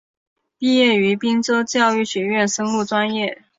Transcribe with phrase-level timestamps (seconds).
[0.57, 3.43] 毕业于滨州教育学院生物专业。